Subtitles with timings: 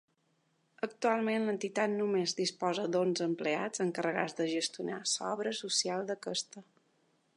[0.85, 6.65] Actualment l'entitat només disposa d'onze empleats, encarregats de gestionar l'obra social d'aquesta.